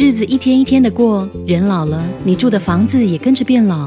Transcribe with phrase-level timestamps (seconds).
[0.00, 3.86] 日子一天一天的过，人老了，你住的房子也跟着变老。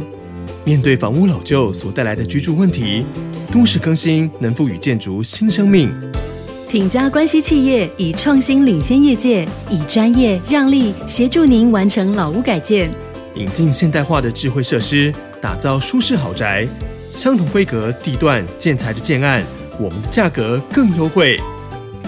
[0.63, 3.03] 面对房屋老旧所带来的居住问题，
[3.51, 5.91] 都市更新能赋予建筑新生命。
[6.69, 12.91] 品家关系企业以创新领先业界，以专业让利协助您完成老屋改建，
[13.33, 15.11] 引进现代化的智慧设施，
[15.41, 16.67] 打造舒适豪宅。
[17.09, 19.43] 相同规格、地段、建材的建案，
[19.79, 21.41] 我们的价格更优惠。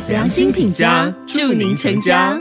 [0.07, 2.39] 良心品家，祝您成家。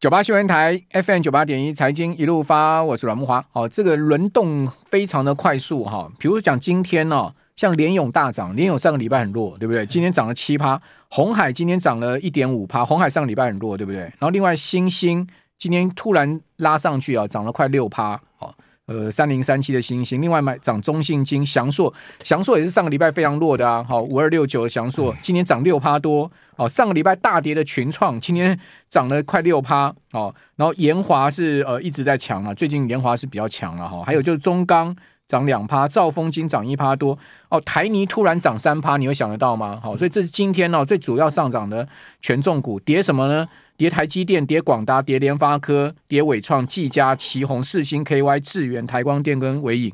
[0.00, 3.44] 九八新闻台 FM 九八点一财经一路发，我是阮木华。
[3.52, 6.10] 好，这个轮动非常的快速哈。
[6.18, 9.84] 比如讲今天呢、哦，像联勇大涨，联勇上个礼拜很弱，对不对？
[9.84, 10.80] 今天涨了七趴。
[11.10, 14.00] 红海今天涨了一点五趴，红海上个礼拜很弱，对不对？
[14.00, 18.18] 然后另外星星今天突然拉上去啊，涨了快六趴。
[18.38, 18.54] 好。
[18.90, 21.94] 呃，三零三七的欣兴，另外买涨中信金、祥硕，
[22.24, 23.84] 祥硕也是上个礼拜非常弱的啊。
[23.84, 26.28] 好，五二六九的祥硕今天涨六趴多。
[26.56, 28.58] 好，上个礼拜大跌的群创，今天
[28.88, 29.94] 涨了快六趴。
[30.10, 34.02] 好，然后研华是呃一直在强啊，最近研华是比较强了哈。
[34.04, 34.94] 还有就是中钢
[35.28, 37.16] 涨两趴，兆丰金涨一趴多。
[37.48, 39.78] 哦，台泥突然涨三趴，你会想得到吗？
[39.80, 41.86] 好，所以这是今天呢最主要上涨的
[42.20, 43.48] 权重股，跌什么呢？
[43.80, 49.90] 跌台积电，跌广达，跌联发科，跌伟创、技嘉、奇鋐、世芯、KY、智原、台光电跟纬颖。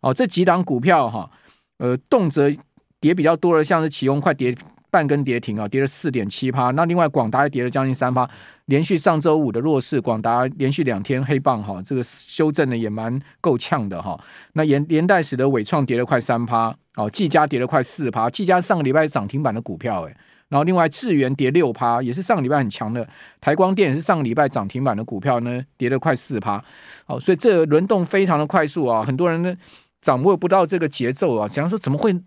[0.00, 1.30] 哦，这几档股票哈，
[1.76, 2.58] 呃，动辄
[2.98, 4.52] 跌比较多的，像是奇鋐快跌
[4.90, 6.72] 半根跌停啊，跌了四点七趴。
[6.72, 8.28] 那另外广达也跌了将近三趴，
[8.64, 14.18] 连续上周五的弱势，广达连续两天黑棒哈，这个修正的也蛮够呛的哈。
[14.54, 20.16] 那连连带使得伟创跌了快三趴，哦，技嘉跌了快四趴，技嘉上个礼拜涨停板的股票诶。
[20.48, 23.06] 然后，另外智源跌六趴，也是上个礼拜很强的。
[23.40, 26.62] 台光电也是上个礼拜涨停板的股票呢，跌了快四趴。
[27.06, 29.54] 好，所以这轮动非常的快速啊，很多人呢
[30.00, 32.18] 掌握不到这个节奏啊，假如说怎么会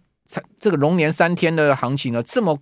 [0.59, 2.57] 这个龙年三天的行情呢这么？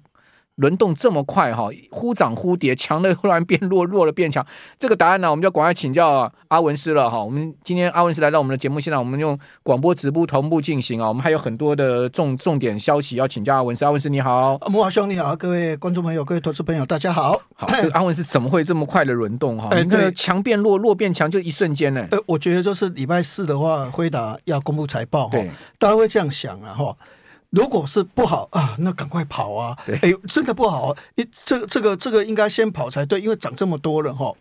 [0.59, 4.45] 轮动这么快哈，忽涨忽跌，强的忽然变弱，弱了变强。
[4.77, 7.23] 这个答案呢，我们就赶快请教阿文师了哈。
[7.23, 11.07] 我们今天阿文师来到我们的节目现场，我们用广播直播同步进行啊。
[11.07, 13.85] 我们还有很多的重重点消息要请教阿文师。
[13.85, 17.41] 阿文师你好，木华兄你好，各位观众朋友、各位投资朋友大家好。
[17.55, 19.69] 好，这个 阿文师怎么会这么快的轮动哈？
[19.81, 22.05] 你看强变弱，弱变强，就一瞬间呢。
[22.11, 25.37] 呃，我觉得就是礼拜四的话，辉达要公布财报哈，
[25.77, 26.97] 大家会这样想啊哈。
[27.51, 29.75] 如果是不好啊，那赶快跑啊！
[29.87, 34.31] 哎，真的不好，你这个这个这个应该先跑才对，因为涨这么多了哈。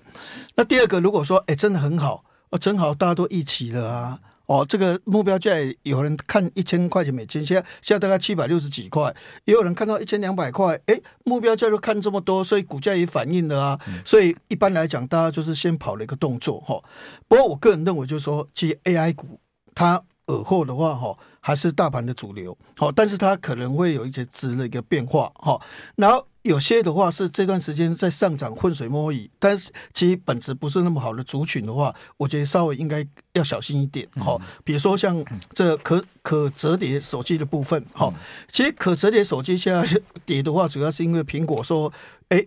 [0.57, 4.19] 那第二个，如果说哎真的很好，哦正好，大家都一起了啊！
[4.45, 5.53] 哦，这个目标价
[5.85, 9.15] 有人看一千块钱美金，现在现在大概七百六十几块，
[9.47, 13.81] 也有人看到一千两百块，哎，目标价都看这么多，所以股价也反应了啊。
[14.05, 16.79] 所以一般来讲，大家就是先跑了一个动作哈。
[17.27, 19.41] 不过我个人认为，就是说，其实 AI 股
[19.75, 21.17] 它耳后的话哈。
[21.41, 25.60] 还是大盘的主流，好，但是它可能会有一些值的一个变化，哈。
[25.97, 34.38] 然后有些的话是这段时间在上涨浑水摸鱼，但是其实本质不是那么好的族群的话，我觉得稍微应该要小心一点，哈。
[34.65, 38.12] 比如说像这可可折叠手机的部分，哈，
[38.50, 41.93] 其实可折叠手机现在跌的话，主要是因为苹果说，
[42.28, 42.44] 哎。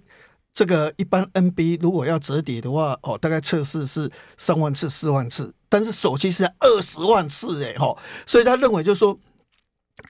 [0.53, 9.18] 这个一般 NB 如果要折叠的话，哦，大概测试是三万次、四万次，但是手机是二十万次，哎，哈，所以他认为就是说，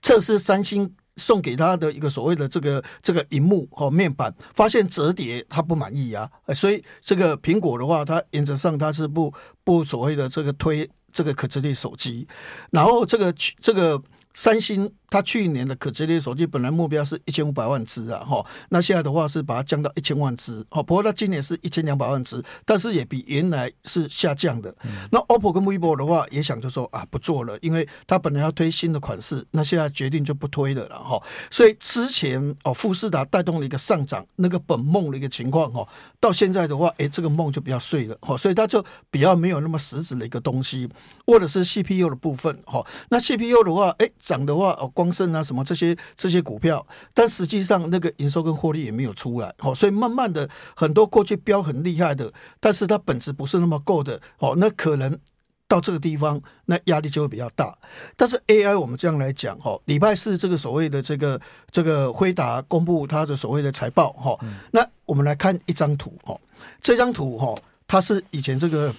[0.02, 12.26] 这是三星送给他的一个所谓的这个这个荧幕和面板，发现折叠他不满意啊，所以这个苹果的话，它原则上它是不不所谓的这个推这个可折叠手机，
[12.72, 14.02] 然后这个这个。
[14.34, 24.74] 三星它去年的可折叠手机本来目标是一千五百万只啊，哈，那现在的话是把它降到一千万只，好，不过它今年是一千两百万只，但是也比原来是下降的。
[25.10, 35.86] 那 OPPO 跟 vivo 的话也想就说啊，不做了，因为它本来要推新的款式，那现在决定就不推了，然后，所以之前哦富士达带动了一个上涨，那个本梦的一个情况哦，
[36.18, 40.88] 到现在的话，哎，这个梦就比较碎了，哈，所以它就比较没有那么实质的一个东西，
[41.26, 44.08] 或者是 CPU 的部分，哈，那 CPU 的话，哎。
[44.22, 55.18] 涨的话，哦，光盛啊，什么这些这些股票，但实际上那个营收跟获利也没有出来，哦，所以慢慢的很多过去标很厉害的，但是它本质不是那么够的，哦，那可能
[55.66, 57.76] 到这个地方，那压力就会比较大。
[58.16, 61.40] 但是 AI 我们这样来讲，哦，礼拜四这个所谓的这个
[61.72, 64.38] 这个辉达公布它的所谓的财报，哈，
[64.70, 66.38] 那我们来看一张图，哈，
[66.80, 67.52] 这张图，哈，
[67.88, 68.94] 它是以前这个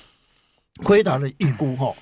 [0.83, 1.95] 辉达的预估，哈，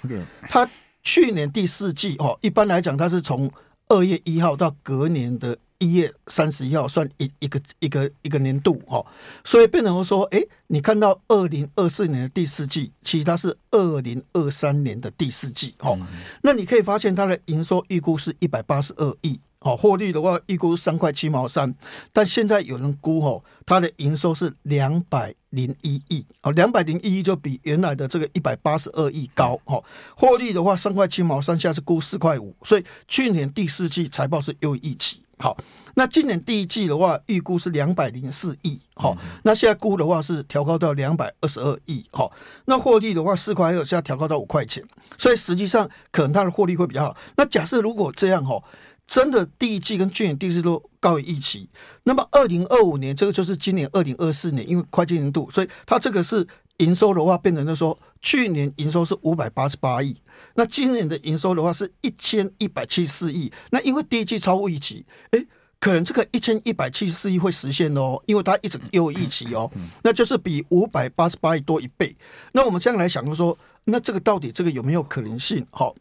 [0.50, 0.68] 它。
[1.04, 3.50] 去年第四季哦，一般来讲，它是从
[3.92, 9.06] 二月一号到隔年的一月三十一号算一一个一个一个年度哦，
[9.44, 16.00] 所以变成说，哎，你看到二零二四年的第四季，其实它是二零二三年的第四季哦。
[16.42, 21.74] 那你可以发现它的营收预估是一百八十二亿哦，获利的话预估三块七毛三，
[22.12, 29.84] 但现在有人估哦，它的营收是两百零一亿哦，两百零一亿就比原来的这个一百八十二亿高哦。
[30.16, 35.22] 获利的话三块七毛三，现在是估四块五，所以去年第四季财报是优于预期。
[35.38, 35.58] 好，
[35.96, 42.32] 那今年第一季的话，预估是两百零四亿，好，那现在估的话是调高到两百二十二亿，好，
[42.66, 44.84] 那获利的话四块二，现在调高到五块钱，
[45.18, 47.18] 所以实际上可能它的获利会比较好。
[47.36, 48.64] 那假设如果这样哈，
[49.08, 51.70] 真的第一季跟去年第一季都高于预期，
[52.04, 60.16] 那么二零二五年这个就是今年二零二四年，因为会计年度，所以它这个是营收的话变成就说，去年营收是五百八十八亿。
[60.56, 65.46] 那今年的营收的话是一千一百七十四亿，那因为第一季超过预期，诶，
[65.82, 69.70] 可能这个一千一百七十四亿会实现哦，因为它一直有预期哦，
[70.04, 72.16] 那就是比五百八十八亿多一倍。
[72.54, 75.68] 那我们这样来想，就说，那这个到底这个有没有可能性？
[75.72, 75.94] 好。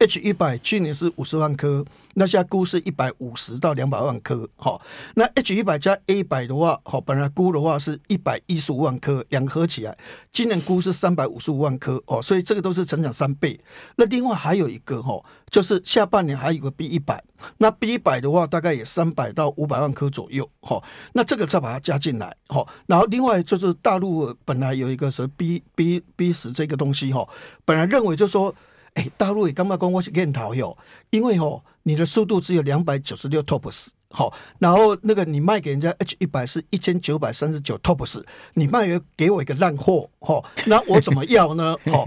[0.00, 1.84] H 一百去年是五十万颗，
[2.14, 4.80] 那现在估是一百五十到两百万颗，好，
[5.16, 9.98] 那 H 一百加 A 一百的话，好，本来估的话是一百一十五万颗，两个合起来，
[10.32, 13.58] 今年估是三百五十五万颗，哦，所以这个都是成长三倍。
[13.96, 17.20] 那另外还有一个哈，就是下半年还有个 B 一百，
[17.56, 20.80] 那 B 一百的话大概也三百到五百万颗左右，好，
[21.14, 27.28] 那这个再把它加进来，好，然后另外就是大陆本来有一个是 B B B 十这个东西哈，
[27.64, 28.54] 本来认为就是说。
[28.94, 30.76] 哎，大陆也干嘛跟我去跟讨哟？
[31.10, 38.24] 因为哦，你的速度只有两百九十六 TOPS，好，然后那个你卖给人家 H 一百是一千九百三十九 TOPS，
[38.54, 41.76] 你卖给我一个烂货，哈，那我怎么要呢？
[41.86, 42.04] 好，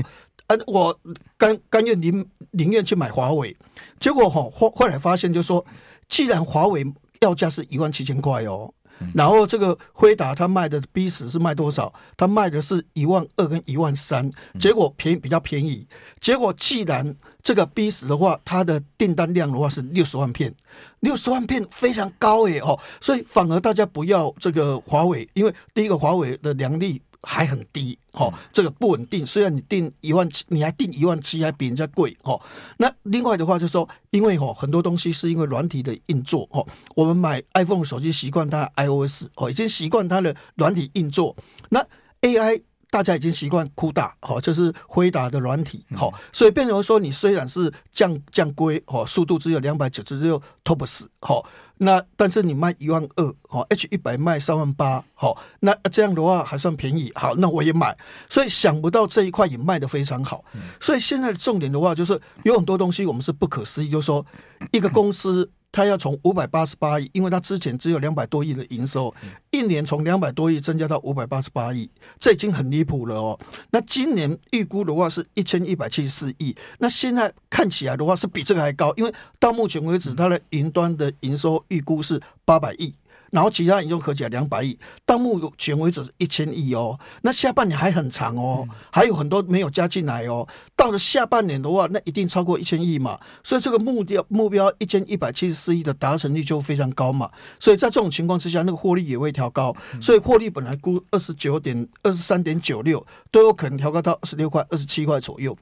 [0.48, 1.00] 啊，我
[1.38, 3.56] 甘甘愿宁宁愿去买华为，
[4.00, 5.66] 结果哈后后来发现就是说，
[6.10, 6.86] 既然华为
[7.22, 8.74] 要价是一万七千块哦。
[9.14, 11.94] 然后这个辉达他卖的 B 十是卖多少？
[12.16, 15.86] 他卖的是一万二跟一万三，结果便宜比较便宜。
[16.20, 20.54] 结果既然这个 B 十的话，它的订单量的话是六十万片，
[21.00, 27.02] 六十万片非常高诶哦，所以反而大家不要这个华为，因为第一个华为的良率。
[27.24, 29.26] 还很低，哦，这个不稳定。
[29.26, 32.42] 虽然你定一万七，你还定一万七，还比人家贵，哦。
[32.78, 36.66] 那另外的话就是说，因为哦，很多东西是因为软体的运作，哦，
[36.96, 41.36] 我们买 iPhone 手机习惯它的 iOS，哦，已经习惯它的软体运作。
[41.70, 41.86] 那
[42.22, 42.64] AI。
[42.92, 51.42] 大家已经习惯 CUDA，好，这是辉达的软体，好，所以变成说，你虽然是降降规，哦，速度只有两百九十六 TOPS，好，
[51.84, 57.98] 那但是你卖一万二，好，H 一百卖三万八，好，那这样的话还算便宜，好，那我也买，
[58.30, 60.44] 所以想不到这一块也卖得非常好，
[60.80, 64.26] 所以现在的重点的话就是有很多东西我们是不可思议，就是说
[64.72, 65.50] 一个公司。
[65.72, 69.14] 他要从五百八十八亿，因为他之前只有两百多亿的营收，
[69.52, 71.90] 一年从两百多亿增加到五百八十八亿，
[72.20, 73.40] 这已经很离谱了哦。
[73.72, 82.94] 那今年预估的话是一千一百七十四亿，那现在看起来的话是比这个还高，因为到目前为止，它的云端的营收预估是八百亿。
[83.32, 87.00] 然后其他营收合起来两百亿，到目前为止是一千亿哦。
[87.24, 90.48] 那下半年还很长哦，还有很多没有加进来哦。
[90.76, 93.20] 到了下半年的话，那一定超过一千亿嘛。
[93.44, 97.32] 所以这个目标目标一千一百七十四亿的达成率就非常高嘛。
[97.60, 99.74] 所以在这种情况之下，那个获利也会调高。
[100.02, 105.58] 所以获利本来估二十九点二十三点九六，都有可能调高到二十六块、二十七块左右。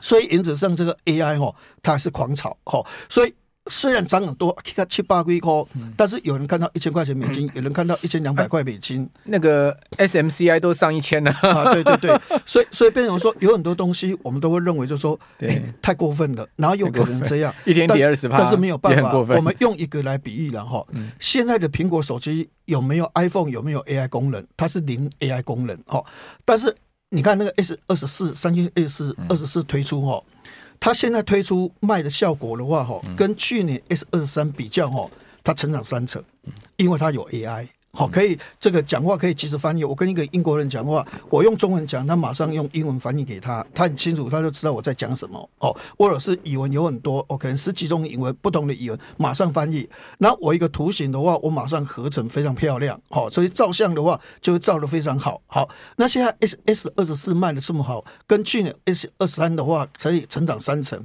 [0.00, 2.86] 所以原则上这个 AI 哦，它还是狂炒哦。
[3.08, 3.34] 所以。
[3.70, 4.54] 虽然涨很多，
[4.90, 5.52] 七八块块，
[5.96, 11.30] 但是有人看到一千块钱美金，有人看到一千两百块美金，那个 SMCI 都上一千了。
[11.30, 20.86] 啊，对对对， 所以所以变成说，有很多东西我们都会认为，就是说，对，太过分了，然后有可能这样， 一天跌二十趴，但是没有办法，我们用一个来比喻了哈。
[21.18, 24.46] 现在的苹果手机有没有 iPhone 有没有 AI 功能？
[24.58, 26.04] 它是零 AI 功能哦，
[26.44, 26.74] 但是
[27.08, 30.22] 你看那个 S 二十四，三星 S 二十四推出哈。
[30.78, 35.10] 它现在推出卖的效果的话，哈，跟去年 S 二十三比较，哈，
[35.42, 36.22] 它成长三成，
[36.76, 37.68] 因为它有 AI。
[37.94, 39.84] 好，可以这个讲话可以及时翻译。
[39.84, 45.48] 我跟一个英国人讲话，我用中文讲，他马上用英文翻译给他，他很清楚，他就知道我在讲什么。
[45.60, 49.88] 哦，或者是语文有很多，哦可能十几种语文不同的语文马上翻译。
[50.18, 53.00] 那我一个图形的话，我马上合成非常漂亮。
[53.10, 55.40] 好，所以照相的话就会照的非常好。
[55.46, 61.00] 好，那现在 S S 二十四卖的这么好，跟去年 S 二十三的话可以成长三成。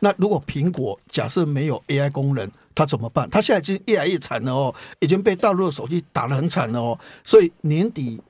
[0.00, 3.28] 那如果苹果假设没有 AI 功能，他怎么办？
[3.30, 6.98] 他现在已经越来越惨了哦，已经被大陆的手机打得很惨了哦。
[7.24, 8.20] 所以年底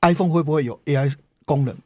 [0.00, 1.12] iPhone 会不会有 AI
[1.44, 1.76] 功能？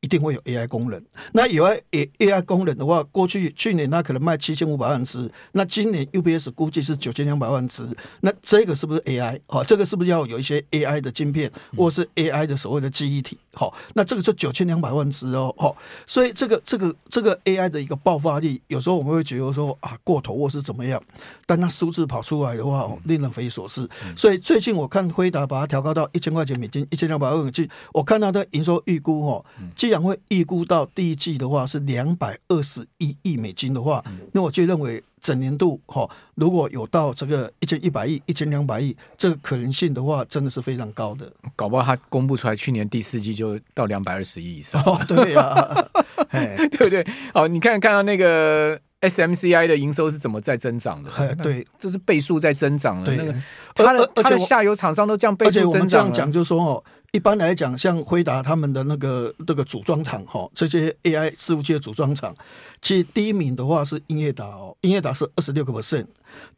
[0.00, 1.02] 一定会有 AI 功能。
[1.32, 7.88] 那有 AI AI 功能的话，过去去年它可能卖七千五百万只，那今年 UPS 估计是九千两百万只。
[8.20, 9.40] 那这个是不是 AI？
[9.46, 13.36] 好，这个是不是要有一些 AI 的晶片，或是 AI 的所谓的记忆体？
[13.54, 15.52] 好，那这个就九千两百万只哦。
[15.58, 15.76] 好，
[16.06, 21.02] 所以这个这个这个 AI 的一个爆发力，有时候我们会觉得说啊过头或是怎么样，
[21.44, 23.88] 但它数字跑出来的话，令人匪夷所思。
[24.16, 29.44] 所以最近我看辉达把它调高到一千块钱美金，一千两百万美金，我看到的营收预估哦。
[29.88, 41.32] 既然会预估到第一季的话是两百二十一亿美金的话，那我就认为整年度哈，如果有到这个一千一百亿、一千两百亿，这个可能性的话，真的是非常高的。
[41.56, 44.82] 搞不好他公布出来，去年第四季就到两百二十亿以上。
[44.82, 45.88] 哦，对呀、 啊，
[46.28, 47.06] 对不对？
[47.32, 51.10] 好，你看看到那个 SMCI 的营收是怎么在增长的？
[51.36, 53.16] 对，这是倍数在增长的。
[53.16, 53.34] 那个
[53.74, 55.88] 它的它的下游厂商都这样倍数增长。
[55.88, 56.84] 这样讲就是说哦。
[57.12, 62.34] 一般来讲，像辉达他们的那个这个组装厂哈，这些 AI 伺服器的组装厂，
[62.82, 66.06] 其实第一名的话是英业达哦，英业达是二十六个 percent，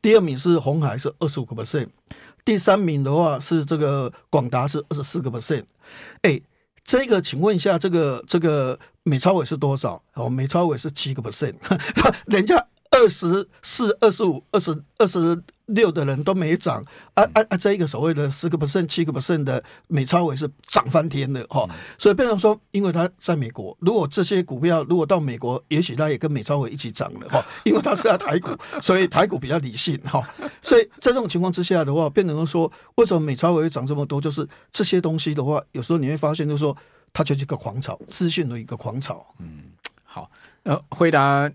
[0.02, 1.86] 第二名是红海是二十五个 percent，
[2.44, 5.64] 第三名的话是这个广达是二十四个 percent。
[6.22, 6.40] 哎，
[6.82, 10.02] 这个请问一下，这个这个美超伟是多少？
[10.14, 11.54] 哦，美超伟是七个 percent，
[12.26, 15.40] 人家二十四、二十五、二十二十。
[15.74, 16.82] 六的人都没涨，
[17.14, 17.56] 啊啊啊！
[17.56, 28.50] 这一个所谓的十个 percent、七个 percent 的美超伟是涨翻天的哈，所以变成说，因为他在美国，如果这些股票如果到美国，也许他也跟美超伟一起涨了哈， 因为他是在台股，
[28.80, 30.22] 所以台股比较理性哈，
[30.62, 34.20] 所以在这种情况之下的话，变成说，为什么美超伟会涨这么多？
[34.20, 36.76] 就是这些东西的话，有时候你会发现，就是说，
[37.12, 39.24] 它就是一个狂潮，资讯的一个狂潮。
[39.38, 39.64] 嗯，
[40.04, 40.30] 好，
[40.64, 41.50] 呃，回答。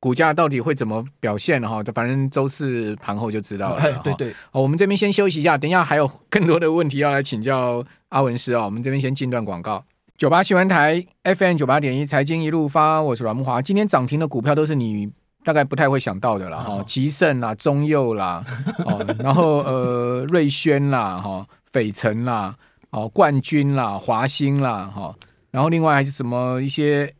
[0.00, 1.60] 股价到底会怎么表现？
[1.60, 4.00] 哈，反正周四盘后就知道了。
[4.04, 8.64] 对对，好，我们这边先休息一下，等一下还有更多的问题要来请教阿文师啊。
[8.64, 9.84] 我们这边先进段广告。
[10.16, 13.60] 九八新闻台 FM 九八点一财经一路发，我是阮木华。
[13.60, 15.10] 今天涨停的股票都是你
[15.44, 18.44] 大概不太会想到的了哈， 吉盛啦、中佑啦，
[18.86, 22.54] 哦，然后呃瑞轩啦、哈斐城啦、
[22.90, 25.12] 哦冠军啦、华兴啦，哈，
[25.50, 27.12] 然后另外还是什么一些。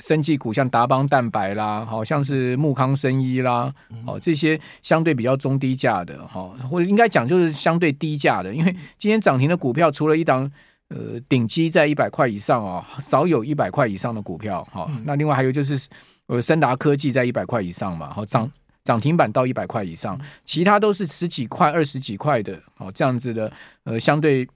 [0.00, 3.72] 生技股像达邦蛋白啦，好像是木康生医啦，
[4.06, 10.50] 哦，这些相对比较中低价的哈，或者应该讲就是相对低价的，因为今天涨停的股票除了一档
[10.88, 14.88] 呃顶基在一百块以上哦，少有一百块以上的股票哈。
[15.04, 15.88] 那另外还有就是
[16.26, 18.50] 呃森达科技在一百块以上嘛，好涨
[18.84, 23.52] 涨停板到一百块以上，其他都是十几块、二十几块的，哦这样子的
[23.84, 24.48] 呃相对。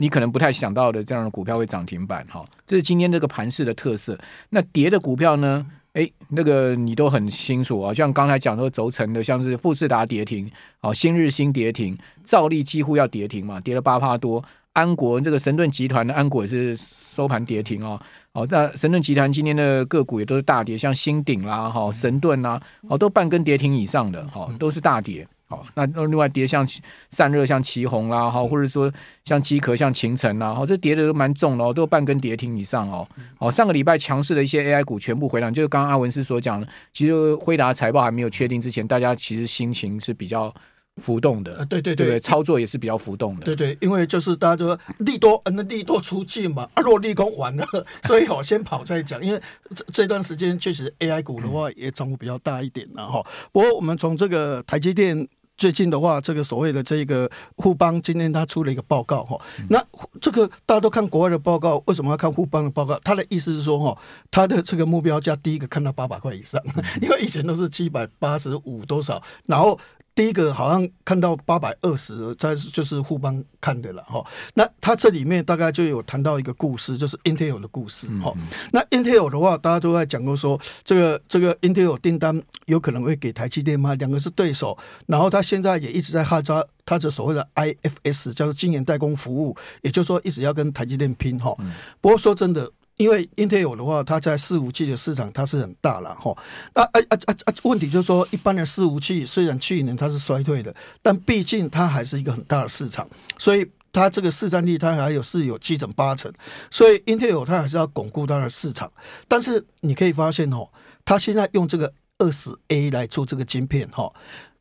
[0.00, 4.18] 你可能不太想到的这样的股票会涨停板，哈，这是今天这个盘势的特色。
[4.48, 5.64] 那跌的股票呢？
[5.92, 14.42] 诶，那个你都很清楚啊，像刚才讲说轴承的，像是富士达跌停，哦，新日新跌停，兆利几乎要跌停嘛，跌了八趴多。
[14.72, 18.00] 安国这个神盾集团的安国也是收盘跌停哦，
[18.32, 25.26] 哦，那神盾集团今天的个股也都是大跌，像新鼎啦，哈，神盾啦，哦，都半根跌停以上的，哈，都是大跌。
[25.50, 26.64] 好，那另外跌像
[27.10, 28.90] 散热，像旗红啦，哈，或者说
[29.24, 33.04] 像机壳，像晴城啦，哈，这跌的都蛮重的哦，都有半根跌停以上哦。
[33.38, 40.54] 哦，上个礼拜强势的一些 AI 股全部回档，就是刚刚阿文斯所讲的，其实辉达财报还没有确定之前，大家其实心情是比较
[41.02, 41.66] 浮动的。
[41.66, 43.46] 对对对，对，操作也是比较浮动的。
[43.46, 47.66] 对对，因为就是大家都说利多，嗯，利多出尽嘛，啊，若利空完了，
[48.06, 49.20] 所以我先跑再讲。
[49.20, 49.42] 因为
[49.74, 53.20] 这这段时间确实 AI 股的话也涨幅比较大一点了哈。
[53.50, 55.26] 不过我们从这个台积电。
[55.60, 59.38] 最近的话，这个所谓的这个互邦今天他出了一个报告哈，
[59.68, 59.84] 那
[60.18, 62.98] 这个大家都看国外的报告，为什么要看互邦的报告？
[63.04, 63.98] 他的意思是说哈，
[64.30, 66.58] 他的这个目标价第一个看到八百块以上，
[67.02, 69.78] 因为以前都是七百八十五多少，然后。
[70.20, 74.22] 第一个好像看到八百二十，在就是互帮看的了哈。
[74.52, 78.30] 那他这里面大概就有谈到一个故事，就是 Intel 的故事哈。
[78.70, 83.94] 那 Intel 的话，大家都在讲过说，这个这个 Intel 订单有可能会给台积电吗？
[83.94, 91.56] 两个是对手，然后他现在也一直在号召他的所谓的 IFS，叫做晶圆代工服务，也就是说一直要跟台积电拼哈。
[92.02, 92.70] 不过说真的。
[93.00, 96.36] 因为 Intel 的话，它在伺服器的市场它是很大了哈。
[96.74, 106.30] 那啊啊啊啊，问题就是说，一般的伺服器虽然去年它是衰退的，但毕竟它还是一个很大的市场，所以它这个市占率它还有是有七成八成，
[106.70, 108.92] 所以 Intel 它还是要巩固它的市场。
[109.26, 110.68] 但是你可以发现哦，
[111.02, 114.12] 它现在用这个二十 A 来做这个晶片哈。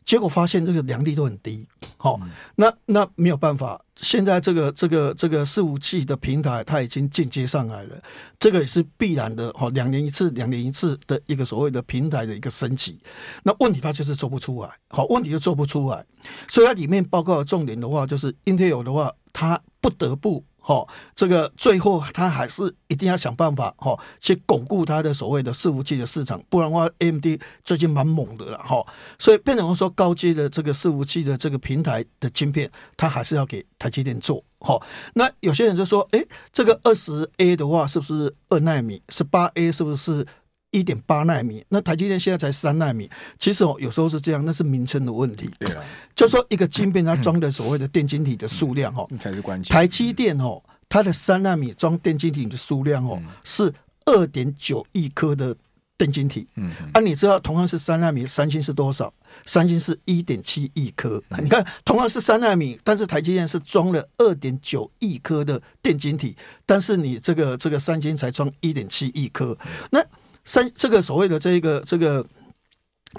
[0.05, 1.67] 结果发现这个良率都很低，
[1.97, 2.21] 好、哦，
[2.55, 3.81] 那那没有办法。
[4.01, 8.01] 现在这个这个这个伺服器的平台，它已经进阶上来了，
[8.39, 9.53] 这个也是必然的。
[9.55, 12.99] 好，两年一次，两年一次的一个所谓的平台的一个升级。
[13.43, 16.05] 那问题它就是做不出来，好，问题就做不出来。
[16.47, 20.43] 所以它里面报告的重点的话，就是 Intel 的话，它不得不。
[20.69, 27.25] 哈，这个最后他还是一定要想办法哈，去巩固他的所谓的伺服器的市场，不然的话，AMD
[27.65, 28.85] 最近蛮猛的了哈。
[29.17, 34.79] 所以变成说高阶的这个伺服器的这个平台的晶片，他还是要给台积电做哈。
[35.15, 36.23] 那有些人就说，哎，
[36.53, 39.01] 这个二十 A 的话，是不是二纳米？
[39.09, 40.23] 十八 A 是不是？
[40.71, 43.09] 一点八纳米，那台积电现在才三纳米。
[43.39, 45.49] 其实哦，有时候是这样，那是名称的问题。
[45.59, 45.83] 对啊，
[46.15, 49.73] 就说一个晶片它装的所谓的电晶体的数量哦，才是关键。
[49.73, 53.73] 台积电哦，它的三纳米装电晶体的数量哦是
[54.05, 55.55] 二点九亿颗的
[55.97, 56.47] 电晶体。
[56.55, 59.11] 嗯，啊，你知道同样是三纳米，三星是多少？
[59.45, 61.21] 三星是一点七亿颗。
[61.41, 66.35] 你看，同样是三纳米，但是台积电是装了二点九亿颗的电晶体，
[66.65, 69.57] 但是你这个这个三星才装一点七亿颗。
[69.91, 70.03] 那
[70.45, 72.25] 三这个所谓的这个这个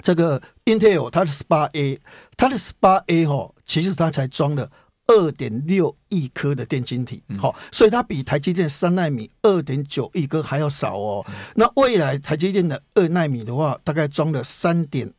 [0.03, 1.99] 这个 Intel 它的十八 A，
[2.37, 4.69] 它的十八 A 哈，其实它才装了
[5.07, 11.25] 二点六亿颗的电晶体，好，所以它比台积电三纳米二点九亿颗还要少哦。
[11.55, 15.11] 那未来台积电的二纳米的话，大概装了三点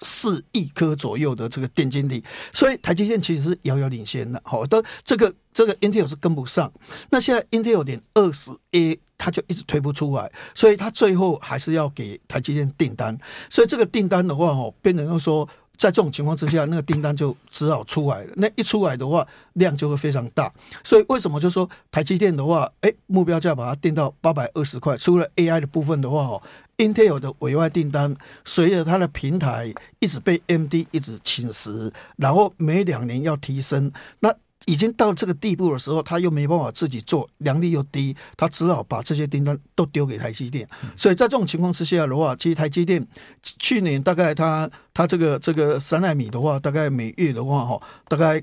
[0.00, 2.22] 四亿颗左右的这个电晶体，
[2.52, 6.70] 所以台积电其实是遥遥领先的，好，都这个这个 Intel 是跟不上。
[7.08, 9.00] 那现在 Intel 连二十 A。
[9.16, 13.16] 它就一直推不出来，所以它最后还是要给台积电订单。
[13.48, 18.32] 所以这个订单的话，哦，变成说，在这种情况之下，那个订单就只好出来了。
[18.34, 20.52] 那一出来的话，量就会非常大。
[20.82, 24.96] 所以为什么就说台积电的话，哎，目标价把它定到八百二十块。
[24.96, 26.42] 除了 AI 的部分的话，哦
[26.76, 34.34] ，Intel 的委外订单随着它的平台一直被 MD 一直侵蚀，然后每两年要提升，那。
[34.66, 40.66] 已经到这个地步的时候，他又没办法自己做，良率又低，他只好把这些订单都丢给台积电。
[40.96, 43.06] 所以在这种情况之下的话，其实台积电
[43.42, 48.42] 去年大概他他这个这个三纳米的话，大概每月的话哈，大概。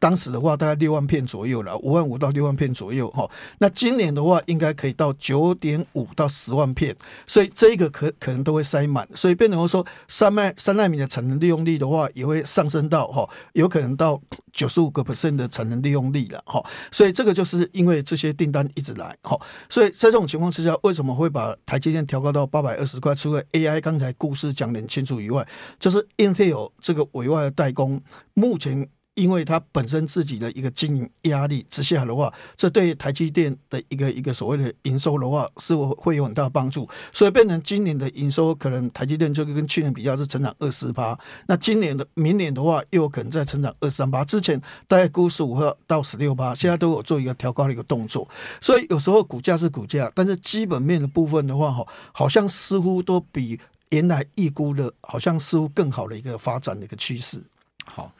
[0.00, 3.30] 当时的话大概六万片左右了，五万五到六万片左右哈。
[3.58, 14.18] 那今年的话应该可以到九点五到十万片，所以这个可可能都会塞满，所以变成说三奈三奈米的产能利用率的话也会上升到哈，有可能到
[14.52, 16.64] 九十五个 percent 的产能利用率了哈。
[16.90, 19.38] 所以这个就是因为这些订单一直来哈，
[19.68, 23.14] 所以在这种情况之下，为什么会把台积电调高到八百二十块？
[23.14, 25.46] 除了 AI 刚才故事讲得很清楚以外，
[25.78, 28.00] 就是 Intel 这个委外的代工
[28.32, 28.88] 目前。
[29.14, 36.88] 因为它本身自己的一个经营压力之下的话，这对台积电的一个一个所谓的营收的话，是会有很大的帮助。
[37.12, 41.18] 所以变成今年的营收，可能台积电就跟去年比较是成长二十八。
[41.46, 44.24] 那今年的明年的话，又可能再成长二三八。
[44.24, 48.26] 之前大概估十五趴到十六八，现在都有做一个调高的一个动作。
[48.60, 53.58] 所以有时候股价是股价，但是基本面的部分的话，哈，好像似乎都比
[53.90, 57.42] 原来预估的，好像似乎更好的一个发展的一个趋势。
[57.84, 58.12] 好，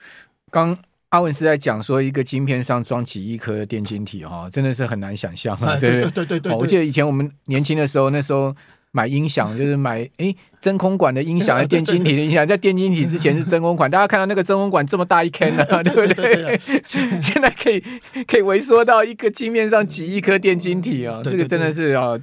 [0.50, 0.76] 刚。
[1.10, 5.76] 阿文是在讲说，一个晶片上装几亿颗的电晶体，哈，真的是很难想象啊！
[5.76, 8.54] 对对对对，我记得以前我们年轻的时候，那时候
[8.92, 13.90] 买音响就是买 哎真空管的音响，还是电晶体的音响，在电晶体之前是真空管。
[13.90, 16.56] 大家看到那个真空管这么大一坑呢， 对不对？
[16.84, 17.80] 现在可以
[18.28, 22.16] 可以萎缩到一个晶片上几亿颗电晶体啊，这个真的是啊。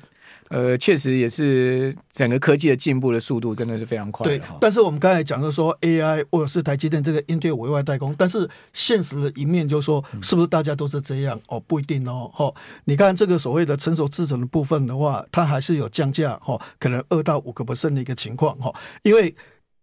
[0.50, 4.24] 呃，确实也是整个科技的进步的速度真的是非常快。
[4.24, 11.38] 对，但是我们刚才讲的说 AI 或者是台积电这个 Intel 委外代工，但是现实的一面就是说，是不是大家都是这样？
[11.48, 12.32] 哦，不一定哦。
[12.34, 12.54] 哈，
[12.86, 18.74] 你看这个所谓的成熟制程的部分的话，它还是有降价哈，可能二到五个 percent 的一个情况哈。
[19.04, 19.36] 因为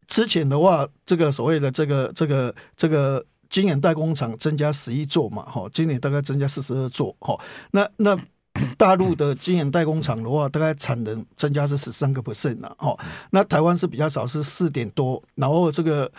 [0.07, 7.39] 之前的话，这个所谓的这个这个这个晶圆代工厂增加十一座嘛，哈，今年大概增加四十二座哈。
[7.73, 8.19] 那那。
[8.77, 12.97] 大陆的晶圆代工厂的话，大概产能增加是十三个 percent 了，哈。
[13.31, 15.23] 那台湾是比较少，是四点多。
[15.35, 16.11] 然后这个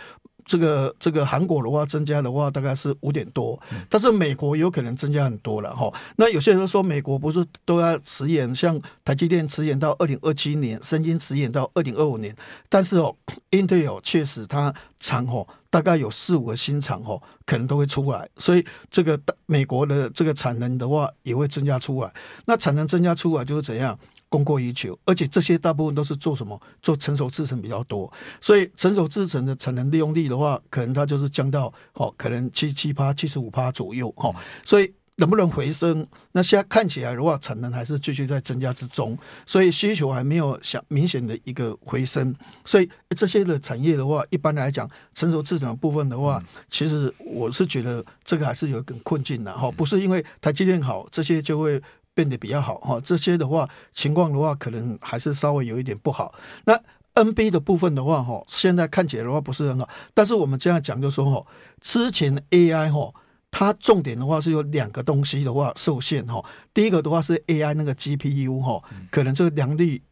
[0.44, 3.58] 这个这个韩国的话，增加的话大概是五点多。
[3.88, 5.92] 但是美国有可能增加很多了，哈。
[6.16, 12.34] 那有些人说美国不是都要迟延，像台积电迟延到二零二七年，三星迟延到二零二五年。
[12.68, 13.14] 但是哦
[13.50, 15.46] ，Intel 确实它长哦。
[15.76, 22.10] 大概有四五个新厂哦，可能都会出来，所以这个美国的这个产能的话也会增加出来。
[22.46, 23.98] 那产能增加出来就是怎样，
[24.30, 26.58] 供过于求，而且这些大部分都是做什么？
[26.80, 28.10] 做成熟制程比较多，
[28.40, 34.34] 所以成熟制程的产能利用率的话，可能它就是降到哦，可能七七趴、七十五趴左右哦，
[34.64, 34.90] 所以。
[35.16, 36.06] 能不能回升？
[36.32, 42.34] 那现在看起来的话，产能还是继续在增加之中，所以需求还没有想明显的一个回升。
[42.64, 49.70] 所以这些的产业的话，一般来讲，成熟制程的部分的话，其实我是觉得这个还是有一点困境的哈。
[49.70, 51.80] 不是因为台积电好，这些就会
[52.12, 53.00] 变得比较好哈。
[53.02, 56.34] 这些的话情况的话，可能还是稍微有一点不好。
[56.66, 56.78] 那
[57.14, 59.88] NB 的部分的话哈，现在看起来的话不是很好。
[60.12, 61.46] 但是我们这样讲就说哈，
[61.80, 63.14] 之前 AI 哈。
[63.58, 66.44] 它重点的话是有两个东西的话受限哈。
[66.74, 70.02] 第一个的话是 AI 那个 GPU 哈，可能这个良率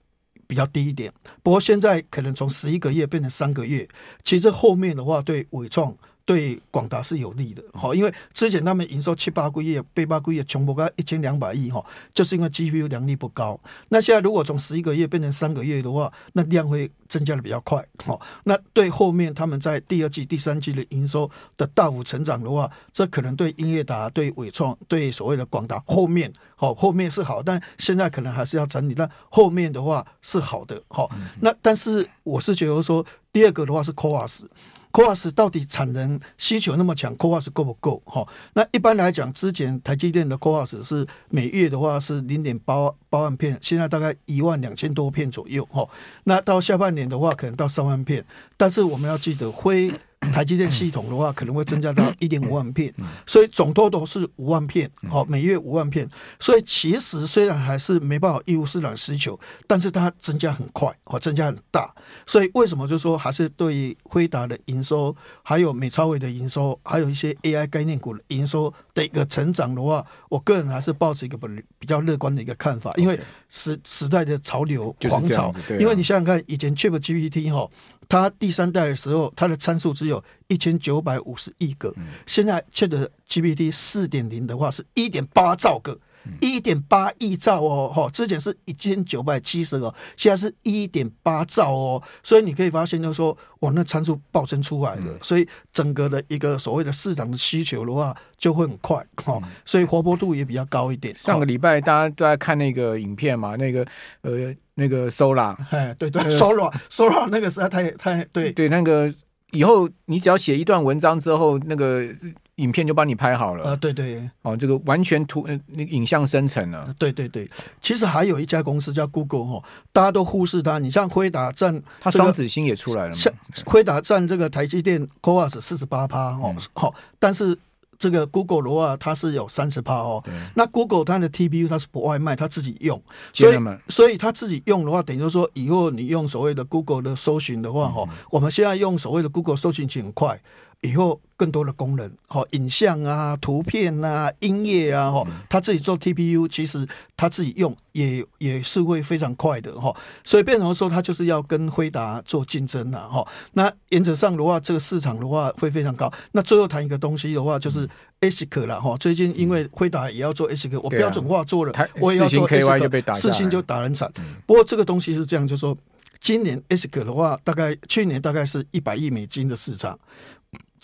[0.46, 1.12] 比较低一点。
[1.42, 3.86] 不过现在可能从十一个月变成三个月，
[4.22, 5.94] 其实后面的话对伟创。
[6.26, 11.84] 对广达是有利的，好，因为之前他们营收七八个月、八八个月穷不到一千两百亿，哈，
[12.14, 13.60] 就是因为 GPU 良率不高。
[13.90, 18.18] 那现在如果从十一个月变成三个月的话，那量会增加的比较快，哈。
[18.44, 28.94] 那对后面他们在第二季、第三季的营收的大幅成长的话，这可能对英业达、对伟创、对所谓的广达后面，好，后面是好，但现在可能还是要整理。
[28.94, 31.10] 但后面的话是好的，好。
[31.42, 34.44] 那但是我是觉得说，第二个的话是 CoWoS。
[34.94, 38.00] CoWoS 到底产能需求那么强，CoWoS 够不够？
[38.06, 45.84] 哈，那一般来讲，之前台积电的 CoWoS 是每月的话是零点八八万片，现在大概一万两千多片左右，哈。
[46.22, 48.24] 那到下半年的话，可能到三万片，
[48.56, 49.92] 但是我们要记得灰。
[50.32, 52.92] 台积电系统的话，可能会增加到一点五万片，
[53.26, 56.08] 所以总多都是五万片，好，每月五万片。
[56.38, 61.92] 所以其实虽然还是没办法应付市场需求，但是它增加很快，哦，增加很大。
[62.26, 71.36] 所以为什么就说还是对于辉达的营收，还有美超伟的营收，还有一些 AI 概念股的营收的一个成长的话，我个人还是抱持一个
[71.78, 77.68] 比较乐观的一个看法，因为时时代的潮流狂潮，因为你想想看，以前 ChatGPT 哈。
[78.06, 81.92] 它第三代的时候，它的参数只有一千九百五十亿个，
[82.26, 85.98] 现在 ChatGPT 四点零的话是一点八兆个。
[86.40, 101.14] 一点八亿兆哦，哈，之前是一千九百七十个，现在是一点八兆哦，所以你可以发现，就是说，哇，那参数暴增出来了，嗯、所以整个的一个所谓的市场的需求的话，就会很快，哈、嗯，所以活泼度也比较高一点。
[101.16, 103.86] 上个礼拜大家都在看那个影片嘛，那个
[104.22, 109.12] 呃，那个 Sola，哎，对对， Sora，Sora 那个实在太太对对，那个
[109.50, 112.08] 以后你只要写一段文章之后，那个。
[112.56, 117.48] 影片就帮你拍好了啊，对对，哦，这个完全图那影像生成了，对对对。
[117.80, 119.62] 其实还有一家公司叫 Google 哦，
[119.92, 120.78] 大家都忽视它。
[120.78, 123.32] 你像辉达占它双子星也出来了嘛，像
[123.66, 127.58] 辉达占这个台积电 CoWoS 四十八趴哦，好，但是
[127.98, 130.22] 这个 Google 的话，它是有三十趴哦。
[130.54, 140.40] 那 Google 它的 TPU 它是不外卖，它自己用，所以所以它自己用的话，等于说以后你用所谓的 Google 的搜寻的话，哈，我们现在用所谓的 Google 搜寻很快。
[140.84, 149.96] 以后更多的功能，好，影像啊、图片啊、音乐啊，哈，他自己做 TPU，其实他自己用也也是会非常快的，哈。
[150.22, 153.26] 所以变成说，他就是要跟辉达做竞争了，哈。
[153.54, 156.12] 那原则上的话，这个市场的话会非常高。
[156.32, 157.88] 那最后谈一个东西的话，就是
[158.20, 158.94] ASIC 了，哈。
[158.98, 164.12] 最近因为辉达也要做 ASIC，我标准化做了，我也要做 ASIC，四星就打人惨。
[164.44, 165.74] 不过这个东西是这样，就是说
[166.20, 169.98] 今年 ASIC 的话，大概去年大概是一百亿美金的市场。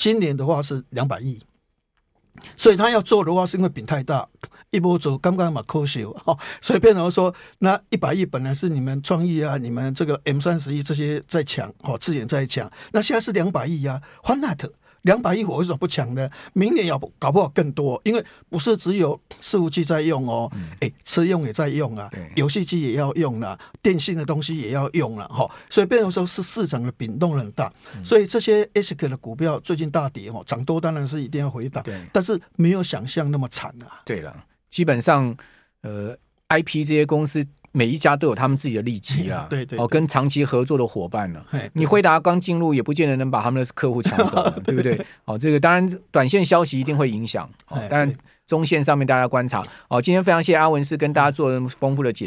[0.01, 1.39] 今年的话是两百亿，
[2.57, 4.27] 所以他要做的话是因为饼太大，
[4.71, 16.29] 一波走刚刚嘛科学哈，所以变成说那一百亿本来是你们创意啊，你们这个 M 三十一这些在抢哦，资源在抢，那现在是两百亿啊欢纳特两百亿我为什么不抢呢？
[16.53, 34.03] 明年要搞不好更多，因为不是只有伺服器在用哦，哎、嗯，车用也在用啊，游戏机也要用了，电信的东西也要用了哈，所以变成说是市场的变动很大，嗯、所以这些 ASIC 的股票最近大跌哦，涨多当然是一定要回档，但是没有想象那么惨啊。
[34.05, 35.37] 对了，基本上
[35.83, 36.17] 呃
[36.49, 37.47] ，IP 这些公司。
[37.73, 41.41] 每一家都有他们自己的利基啦， 对对，哦，跟长期合作的伙伴呢，
[41.75, 45.01] 你辉达刚进入也不见得能把他们的客户抢走， 对不对？
[45.25, 48.13] 哦，这个当然短线消息一定会影响，哦，当然
[48.47, 49.63] 中线上面大家观察。
[49.89, 52.19] 哦，今天非常谢谢阿文是跟大家做丰富的解。